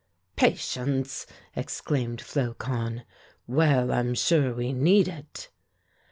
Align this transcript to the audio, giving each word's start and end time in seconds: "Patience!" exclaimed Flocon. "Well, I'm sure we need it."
"Patience!" 0.35 1.27
exclaimed 1.55 2.21
Flocon. 2.21 3.03
"Well, 3.45 3.91
I'm 3.91 4.15
sure 4.15 4.51
we 4.55 4.73
need 4.73 5.07
it." 5.07 5.49